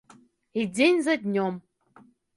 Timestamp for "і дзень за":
0.61-1.15